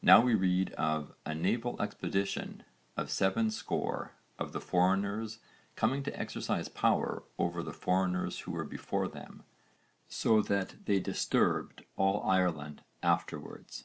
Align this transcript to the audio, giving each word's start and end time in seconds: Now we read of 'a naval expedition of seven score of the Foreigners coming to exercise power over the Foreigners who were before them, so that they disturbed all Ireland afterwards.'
Now 0.00 0.22
we 0.22 0.34
read 0.34 0.72
of 0.78 1.12
'a 1.26 1.34
naval 1.34 1.82
expedition 1.82 2.62
of 2.96 3.10
seven 3.10 3.50
score 3.50 4.12
of 4.38 4.52
the 4.54 4.60
Foreigners 4.62 5.38
coming 5.76 6.02
to 6.04 6.18
exercise 6.18 6.70
power 6.70 7.24
over 7.38 7.62
the 7.62 7.74
Foreigners 7.74 8.38
who 8.38 8.52
were 8.52 8.64
before 8.64 9.06
them, 9.06 9.42
so 10.08 10.40
that 10.40 10.86
they 10.86 10.98
disturbed 10.98 11.84
all 11.96 12.22
Ireland 12.22 12.82
afterwards.' 13.02 13.84